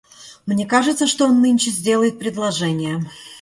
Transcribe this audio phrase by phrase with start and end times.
[0.47, 3.05] Мне кажется, что он нынче сделает предложение.